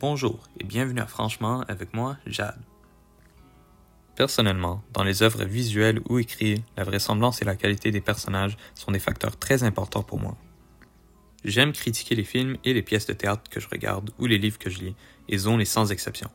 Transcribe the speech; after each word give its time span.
Bonjour 0.00 0.48
et 0.58 0.64
bienvenue 0.64 1.02
à 1.02 1.06
Franchement 1.06 1.62
avec 1.68 1.92
moi, 1.92 2.16
Jade. 2.24 2.58
Personnellement, 4.16 4.82
dans 4.94 5.04
les 5.04 5.22
œuvres 5.22 5.44
visuelles 5.44 6.00
ou 6.08 6.18
écrites, 6.18 6.64
la 6.78 6.84
vraisemblance 6.84 7.42
et 7.42 7.44
la 7.44 7.54
qualité 7.54 7.90
des 7.90 8.00
personnages 8.00 8.56
sont 8.74 8.92
des 8.92 8.98
facteurs 8.98 9.36
très 9.36 9.62
importants 9.62 10.02
pour 10.02 10.18
moi. 10.18 10.38
J'aime 11.44 11.74
critiquer 11.74 12.14
les 12.14 12.24
films 12.24 12.56
et 12.64 12.72
les 12.72 12.80
pièces 12.80 13.04
de 13.04 13.12
théâtre 13.12 13.50
que 13.50 13.60
je 13.60 13.68
regarde 13.68 14.10
ou 14.18 14.24
les 14.24 14.38
livres 14.38 14.58
que 14.58 14.70
je 14.70 14.78
lis, 14.78 14.96
et 15.28 15.36
Zone 15.36 15.60
est 15.60 15.66
sans 15.66 15.92
exception. 15.92 16.30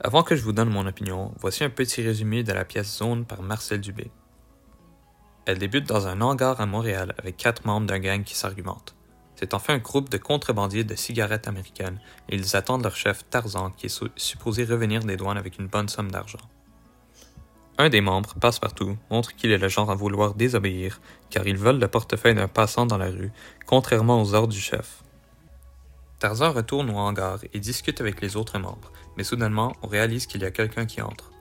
Avant 0.00 0.24
que 0.24 0.34
je 0.34 0.42
vous 0.42 0.50
donne 0.50 0.70
mon 0.70 0.88
opinion, 0.88 1.32
voici 1.38 1.62
un 1.62 1.70
petit 1.70 2.02
résumé 2.02 2.42
de 2.42 2.52
la 2.52 2.64
pièce 2.64 2.98
Zone 2.98 3.24
par 3.24 3.42
Marcel 3.42 3.80
Dubé. 3.80 4.10
Elle 5.46 5.58
débute 5.58 5.86
dans 5.86 6.08
un 6.08 6.20
hangar 6.20 6.60
à 6.60 6.66
Montréal 6.66 7.14
avec 7.18 7.36
quatre 7.36 7.64
membres 7.66 7.86
d'un 7.86 8.00
gang 8.00 8.24
qui 8.24 8.34
s'argumentent. 8.34 8.96
C'est 9.42 9.54
enfin 9.54 9.74
un 9.74 9.78
groupe 9.78 10.08
de 10.08 10.18
contrebandiers 10.18 10.84
de 10.84 10.94
cigarettes 10.94 11.48
américaines 11.48 11.98
et 12.28 12.36
ils 12.36 12.54
attendent 12.54 12.84
leur 12.84 12.94
chef 12.94 13.28
Tarzan 13.28 13.70
qui 13.70 13.86
est 13.86 14.04
supposé 14.14 14.64
revenir 14.64 15.00
des 15.00 15.16
douanes 15.16 15.36
avec 15.36 15.58
une 15.58 15.66
bonne 15.66 15.88
somme 15.88 16.12
d'argent. 16.12 16.38
Un 17.76 17.88
des 17.88 18.00
membres, 18.00 18.36
Passepartout, 18.40 18.96
montre 19.10 19.34
qu'il 19.34 19.50
est 19.50 19.58
le 19.58 19.66
genre 19.66 19.90
à 19.90 19.96
vouloir 19.96 20.34
désobéir 20.34 21.00
car 21.28 21.44
il 21.48 21.56
vole 21.56 21.80
le 21.80 21.88
portefeuille 21.88 22.36
d'un 22.36 22.46
passant 22.46 22.86
dans 22.86 22.98
la 22.98 23.08
rue, 23.08 23.32
contrairement 23.66 24.22
aux 24.22 24.32
ordres 24.32 24.52
du 24.52 24.60
chef. 24.60 25.02
Tarzan 26.20 26.52
retourne 26.52 26.90
au 26.90 26.98
hangar 26.98 27.40
et 27.52 27.58
discute 27.58 28.00
avec 28.00 28.20
les 28.20 28.36
autres 28.36 28.60
membres, 28.60 28.92
mais 29.16 29.24
soudainement 29.24 29.72
on 29.82 29.88
réalise 29.88 30.26
qu'il 30.26 30.42
y 30.42 30.46
a 30.46 30.52
quelqu'un 30.52 30.86
qui 30.86 31.02
entre. 31.02 31.32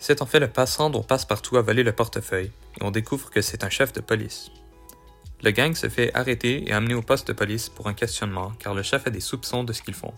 C'est 0.00 0.20
en 0.20 0.26
fait 0.26 0.40
le 0.40 0.50
passant 0.50 0.90
dont 0.90 1.04
Passepartout 1.04 1.58
a 1.58 1.62
volé 1.62 1.84
le 1.84 1.92
portefeuille, 1.92 2.50
et 2.80 2.82
on 2.82 2.90
découvre 2.90 3.30
que 3.30 3.40
c'est 3.40 3.62
un 3.62 3.70
chef 3.70 3.92
de 3.92 4.00
police. 4.00 4.50
Le 5.42 5.50
gang 5.50 5.74
se 5.74 5.88
fait 5.88 6.14
arrêter 6.14 6.68
et 6.68 6.72
amener 6.72 6.94
au 6.94 7.02
poste 7.02 7.28
de 7.28 7.32
police 7.32 7.68
pour 7.68 7.88
un 7.88 7.94
questionnement 7.94 8.52
car 8.60 8.74
le 8.74 8.82
chef 8.82 9.06
a 9.06 9.10
des 9.10 9.20
soupçons 9.20 9.64
de 9.64 9.72
ce 9.72 9.82
qu'ils 9.82 9.94
font. 9.94 10.14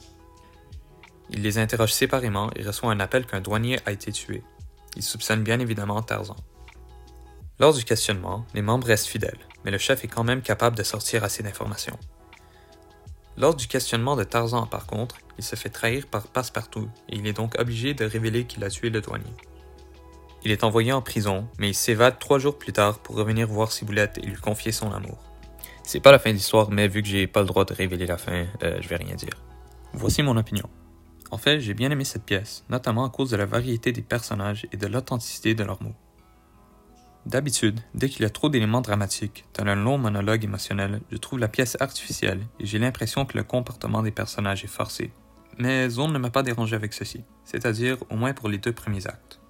Il 1.31 1.43
les 1.43 1.57
interroge 1.57 1.93
séparément 1.93 2.51
et 2.57 2.63
reçoit 2.63 2.93
un 2.93 3.01
appel 3.01 3.25
qu'un 3.25 3.41
douanier 3.41 3.79
a 3.87 3.93
été 3.93 4.13
tué. 4.13 4.43
Il 4.97 5.03
soupçonne 5.03 5.43
bien 5.43 5.61
évidemment 5.61 6.03
Tarzan. 6.03 6.37
Lors 7.59 7.73
du 7.73 7.85
questionnement, 7.85 8.45
les 8.53 8.63
membres 8.63 8.87
restent 8.87 9.07
fidèles, 9.07 9.39
mais 9.65 9.71
le 9.71 9.79
chef 9.79 10.05
est 10.05 10.09
quand 10.09 10.25
même 10.25 10.43
capable 10.43 10.77
de 10.77 10.83
sortir 10.83 11.25
assez 11.25 11.43
d'informations. 11.43 11.99
Lors 13.37 13.55
du 13.55 13.67
questionnement 13.67 14.17
de 14.17 14.25
Tarzan, 14.25 14.67
par 14.67 14.87
contre, 14.87 15.17
il 15.39 15.45
se 15.45 15.57
fait 15.57 15.71
trahir 15.71 16.07
par 16.07 16.29
Passepartout 16.29 16.89
et 17.09 17.17
il 17.17 17.27
est 17.27 17.33
donc 17.33 17.59
obligé 17.59 17.95
de 17.95 18.05
révéler 18.05 18.45
qu'il 18.45 18.63
a 18.63 18.71
tué 18.71 18.91
le 18.91 19.01
douanier. 19.01 19.33
Il 20.45 20.51
est 20.51 20.63
envoyé 20.63 20.93
en 20.93 21.01
prison, 21.01 21.49
mais 21.59 21.71
il 21.71 21.75
s'évade 21.75 22.19
trois 22.19 22.39
jours 22.39 22.59
plus 22.59 22.73
tard 22.73 22.99
pour 22.99 23.17
revenir 23.17 23.49
voir 23.49 23.73
Ciboulette 23.73 24.19
et 24.19 24.27
lui 24.27 24.37
confier 24.37 24.73
son 24.73 24.93
amour. 24.93 25.19
C'est 25.83 26.01
pas 26.01 26.13
la 26.13 26.19
fin 26.19 26.31
de 26.31 26.35
l'histoire, 26.35 26.71
mais 26.71 26.87
vu 26.87 27.03
que 27.03 27.09
j'ai 27.09 27.27
pas 27.27 27.41
le 27.41 27.47
droit 27.47 27.65
de 27.65 27.73
révéler 27.73 28.07
la 28.07 28.19
fin, 28.19 28.47
euh, 28.63 28.79
je 28.81 28.89
vais 28.89 28.97
rien 28.97 29.15
dire. 29.15 29.43
Voici 29.95 30.23
mon 30.23 30.37
opinion. 30.37 30.69
En 31.31 31.39
fait, 31.39 31.61
j'ai 31.61 31.73
bien 31.73 31.91
aimé 31.91 32.05
cette 32.05 32.25
pièce, 32.25 32.65
notamment 32.69 33.05
à 33.05 33.11
cause 33.11 33.31
de 33.31 33.37
la 33.37 33.47
variété 33.47 33.93
des 33.93 34.03
personnages 34.03 34.67
et 34.71 34.77
de 34.77 34.87
l'authenticité 34.87 35.55
de 35.55 35.65
leurs 35.65 35.83
mots. 35.83 35.95
D'habitude, 37.27 37.81
dès 37.95 38.11
qu'il 38.11 38.23
y 38.23 38.27
a 38.27 38.31
trop 38.31 38.51
d'éléments 38.51 38.83
dramatiques, 38.83 39.47
dans 39.55 39.65
un 39.65 39.75
long 39.75 39.97
monologue 39.97 40.45
émotionnel, 40.45 41.01
je 41.11 41.17
trouve 41.17 41.39
la 41.39 41.49
pièce 41.49 41.77
artificielle 41.81 42.41
et 42.61 42.67
j'ai 42.67 42.79
l'impression 42.79 43.25
que 43.25 43.39
le 43.39 43.45
comportement 43.45 44.03
des 44.03 44.11
personnages 44.11 44.63
est 44.63 44.69
forcé. 44.69 45.11
Mais 45.57 45.89
Zone 45.89 46.13
ne 46.13 46.19
m'a 46.19 46.31
pas 46.31 46.43
dérangé 46.43 46.77
avec 46.77 46.93
ceci, 46.93 47.25
c'est-à-dire 47.45 47.97
au 48.11 48.17
moins 48.17 48.35
pour 48.35 48.51
les 48.51 48.59
deux 48.59 48.73
premiers 48.73 49.07
actes. 49.07 49.41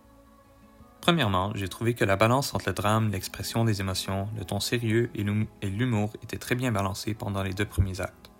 Premièrement, 1.04 1.52
j'ai 1.54 1.68
trouvé 1.68 1.92
que 1.92 2.06
la 2.06 2.16
balance 2.16 2.54
entre 2.54 2.70
le 2.70 2.72
drame, 2.72 3.10
l'expression 3.10 3.66
des 3.66 3.82
émotions, 3.82 4.26
le 4.38 4.44
ton 4.46 4.58
sérieux 4.58 5.10
et 5.14 5.68
l'humour 5.68 6.14
était 6.22 6.38
très 6.38 6.54
bien 6.54 6.72
balancée 6.72 7.12
pendant 7.12 7.42
les 7.42 7.52
deux 7.52 7.66
premiers 7.66 8.00
actes. 8.00 8.30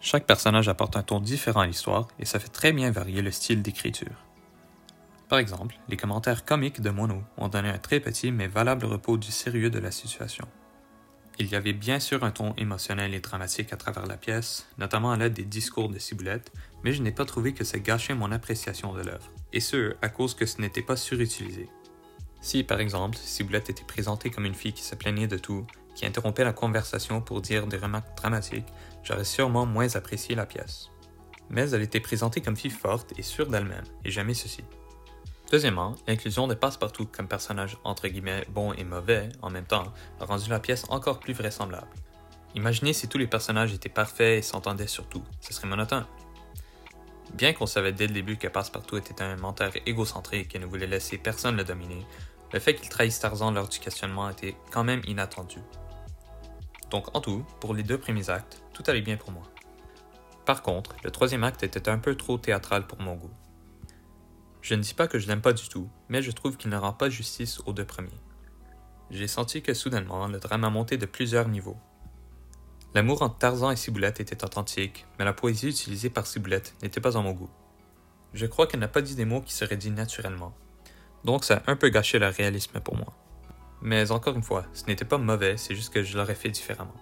Chaque 0.00 0.24
personnage 0.24 0.68
apporte 0.68 0.96
un 0.96 1.02
ton 1.02 1.18
différent 1.18 1.62
à 1.62 1.66
l'histoire 1.66 2.06
et 2.20 2.26
ça 2.26 2.38
fait 2.38 2.46
très 2.46 2.72
bien 2.72 2.92
varier 2.92 3.22
le 3.22 3.32
style 3.32 3.60
d'écriture. 3.60 4.24
Par 5.28 5.40
exemple, 5.40 5.80
les 5.88 5.96
commentaires 5.96 6.44
comiques 6.44 6.80
de 6.80 6.90
Mono 6.90 7.24
ont 7.36 7.48
donné 7.48 7.70
un 7.70 7.78
très 7.78 7.98
petit 7.98 8.30
mais 8.30 8.46
valable 8.46 8.86
repos 8.86 9.16
du 9.16 9.32
sérieux 9.32 9.70
de 9.70 9.80
la 9.80 9.90
situation. 9.90 10.46
Il 11.40 11.48
y 11.48 11.56
avait 11.56 11.72
bien 11.72 11.98
sûr 11.98 12.22
un 12.22 12.30
ton 12.30 12.54
émotionnel 12.54 13.14
et 13.14 13.20
dramatique 13.20 13.72
à 13.72 13.76
travers 13.76 14.06
la 14.06 14.16
pièce, 14.16 14.68
notamment 14.78 15.10
à 15.10 15.16
l'aide 15.16 15.32
des 15.32 15.44
discours 15.44 15.88
de 15.88 15.98
Ciboulette, 15.98 16.52
mais 16.84 16.92
je 16.92 17.02
n'ai 17.02 17.10
pas 17.10 17.24
trouvé 17.24 17.52
que 17.52 17.64
ça 17.64 17.80
gâchait 17.80 18.14
mon 18.14 18.30
appréciation 18.30 18.92
de 18.92 19.02
l'œuvre, 19.02 19.28
et 19.52 19.58
ce, 19.58 19.96
à 20.02 20.08
cause 20.08 20.34
que 20.34 20.46
ce 20.46 20.60
n'était 20.60 20.82
pas 20.82 20.96
surutilisé. 20.96 21.68
Si, 22.40 22.64
par 22.64 22.80
exemple, 22.80 23.16
Ciboulette 23.16 23.70
était 23.70 23.84
présentée 23.84 24.30
comme 24.30 24.46
une 24.46 24.54
fille 24.54 24.72
qui 24.72 24.82
se 24.82 24.94
plaignait 24.94 25.26
de 25.26 25.38
tout, 25.38 25.66
qui 25.94 26.06
interrompait 26.06 26.44
la 26.44 26.52
conversation 26.52 27.20
pour 27.20 27.42
dire 27.42 27.66
des 27.66 27.76
remarques 27.76 28.16
dramatiques, 28.16 28.66
j'aurais 29.02 29.24
sûrement 29.24 29.66
moins 29.66 29.94
apprécié 29.96 30.34
la 30.34 30.46
pièce. 30.46 30.90
Mais 31.50 31.70
elle 31.70 31.82
était 31.82 32.00
présentée 32.00 32.40
comme 32.40 32.56
fille 32.56 32.70
forte 32.70 33.12
et 33.18 33.22
sûre 33.22 33.48
d'elle-même, 33.48 33.84
et 34.04 34.10
jamais 34.10 34.34
ceci. 34.34 34.64
Deuxièmement, 35.50 35.96
l'inclusion 36.06 36.46
de 36.46 36.54
Passepartout 36.54 37.06
comme 37.06 37.26
personnage 37.26 37.76
entre 37.82 38.06
guillemets 38.06 38.46
bon 38.50 38.72
et 38.72 38.84
mauvais 38.84 39.28
en 39.42 39.50
même 39.50 39.66
temps 39.66 39.92
a 40.20 40.24
rendu 40.24 40.48
la 40.48 40.60
pièce 40.60 40.84
encore 40.88 41.18
plus 41.18 41.32
vraisemblable. 41.32 41.88
Imaginez 42.54 42.92
si 42.92 43.08
tous 43.08 43.18
les 43.18 43.26
personnages 43.26 43.74
étaient 43.74 43.88
parfaits 43.88 44.38
et 44.38 44.42
s'entendaient 44.42 44.86
sur 44.86 45.08
tout, 45.08 45.24
ce 45.40 45.52
serait 45.52 45.66
monotone. 45.66 46.06
Bien 47.34 47.52
qu'on 47.52 47.66
savait 47.66 47.92
dès 47.92 48.06
le 48.06 48.12
début 48.12 48.36
que 48.36 48.48
Passepartout 48.48 48.96
était 48.96 49.22
un 49.22 49.36
menteur 49.36 49.72
égocentrique 49.86 50.54
et 50.54 50.58
ne 50.58 50.66
voulait 50.66 50.86
laisser 50.86 51.16
personne 51.18 51.56
le 51.56 51.64
dominer, 51.64 52.06
le 52.52 52.58
fait 52.58 52.74
qu'il 52.74 52.88
trahisse 52.88 53.20
Tarzan 53.20 53.52
lors 53.52 53.68
du 53.68 53.78
questionnement 53.78 54.28
était 54.28 54.56
quand 54.70 54.84
même 54.84 55.02
inattendu. 55.06 55.58
Donc 56.90 57.14
en 57.16 57.20
tout, 57.20 57.44
pour 57.60 57.74
les 57.74 57.84
deux 57.84 57.98
premiers 57.98 58.30
actes, 58.30 58.62
tout 58.74 58.82
allait 58.88 59.00
bien 59.00 59.16
pour 59.16 59.30
moi. 59.30 59.44
Par 60.44 60.62
contre, 60.62 60.96
le 61.04 61.10
troisième 61.10 61.44
acte 61.44 61.62
était 61.62 61.88
un 61.88 61.98
peu 61.98 62.16
trop 62.16 62.36
théâtral 62.36 62.86
pour 62.86 63.00
mon 63.00 63.14
goût. 63.14 63.30
Je 64.62 64.74
ne 64.74 64.82
dis 64.82 64.94
pas 64.94 65.06
que 65.06 65.18
je 65.18 65.28
l'aime 65.28 65.40
pas 65.40 65.52
du 65.52 65.68
tout, 65.68 65.88
mais 66.08 66.22
je 66.22 66.32
trouve 66.32 66.56
qu'il 66.56 66.70
ne 66.70 66.76
rend 66.76 66.92
pas 66.92 67.08
justice 67.08 67.60
aux 67.66 67.72
deux 67.72 67.84
premiers. 67.84 68.10
J'ai 69.10 69.28
senti 69.28 69.62
que 69.62 69.74
soudainement, 69.74 70.26
le 70.26 70.38
drame 70.38 70.64
a 70.64 70.70
monté 70.70 70.96
de 70.96 71.06
plusieurs 71.06 71.48
niveaux. 71.48 71.78
L'amour 72.92 73.22
entre 73.22 73.38
Tarzan 73.38 73.70
et 73.70 73.76
Ciboulette 73.76 74.18
était 74.18 74.44
authentique, 74.44 75.06
mais 75.18 75.24
la 75.24 75.32
poésie 75.32 75.68
utilisée 75.68 76.10
par 76.10 76.26
Ciboulette 76.26 76.74
n'était 76.82 77.00
pas 77.00 77.16
en 77.16 77.22
mon 77.22 77.32
goût. 77.32 77.50
Je 78.34 78.46
crois 78.46 78.66
qu'elle 78.66 78.80
n'a 78.80 78.88
pas 78.88 79.02
dit 79.02 79.14
des 79.14 79.24
mots 79.24 79.40
qui 79.40 79.54
seraient 79.54 79.76
dits 79.76 79.90
naturellement, 79.90 80.52
donc 81.24 81.44
ça 81.44 81.62
a 81.64 81.70
un 81.70 81.76
peu 81.76 81.88
gâché 81.88 82.18
le 82.18 82.26
réalisme 82.26 82.80
pour 82.80 82.96
moi. 82.96 83.12
Mais 83.80 84.10
encore 84.10 84.34
une 84.34 84.42
fois, 84.42 84.66
ce 84.72 84.86
n'était 84.86 85.04
pas 85.04 85.18
mauvais, 85.18 85.56
c'est 85.56 85.74
juste 85.74 85.92
que 85.92 86.02
je 86.02 86.18
l'aurais 86.18 86.34
fait 86.34 86.50
différemment. 86.50 86.96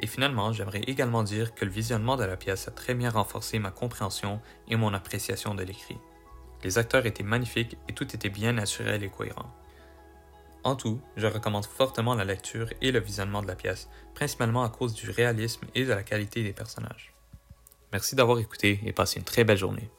Et 0.00 0.06
finalement, 0.06 0.52
j'aimerais 0.52 0.82
également 0.86 1.22
dire 1.22 1.54
que 1.54 1.64
le 1.64 1.70
visionnement 1.70 2.16
de 2.16 2.24
la 2.24 2.36
pièce 2.36 2.68
a 2.68 2.70
très 2.70 2.94
bien 2.94 3.10
renforcé 3.10 3.58
ma 3.58 3.70
compréhension 3.70 4.40
et 4.68 4.76
mon 4.76 4.94
appréciation 4.94 5.54
de 5.54 5.62
l'écrit. 5.62 5.98
Les 6.64 6.78
acteurs 6.78 7.06
étaient 7.06 7.22
magnifiques 7.22 7.76
et 7.88 7.92
tout 7.92 8.04
était 8.14 8.30
bien 8.30 8.52
naturel 8.52 9.02
et 9.02 9.10
cohérent. 9.10 9.52
En 10.64 10.76
tout, 10.76 11.00
je 11.16 11.26
recommande 11.26 11.66
fortement 11.66 12.14
la 12.14 12.24
lecture 12.24 12.68
et 12.80 12.92
le 12.92 13.00
visionnement 13.00 13.42
de 13.42 13.48
la 13.48 13.56
pièce, 13.56 13.88
principalement 14.14 14.62
à 14.62 14.68
cause 14.68 14.94
du 14.94 15.10
réalisme 15.10 15.66
et 15.74 15.84
de 15.84 15.90
la 15.90 16.02
qualité 16.02 16.42
des 16.42 16.52
personnages. 16.52 17.12
Merci 17.92 18.14
d'avoir 18.14 18.38
écouté 18.38 18.80
et 18.84 18.92
passez 18.92 19.18
une 19.18 19.24
très 19.24 19.44
belle 19.44 19.58
journée. 19.58 19.90